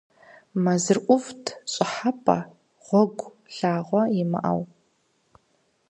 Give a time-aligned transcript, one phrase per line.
[0.63, 2.37] Мэзыр ӏувт, щӏыхьэпӏэ,
[2.85, 4.61] гъуэгу, лъагъуэ имыӏэу.